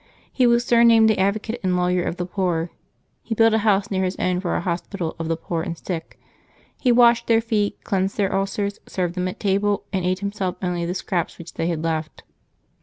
[0.33, 2.71] He was surnamed the advo cate and law}Tr of the poor.
[3.21, 6.19] He built a house near his own for a hospital of the poor and sick;
[6.79, 10.85] he washed their feet, cleansed their ulcers, served them at table, and ate himself only
[10.85, 12.23] the scraps which they had left.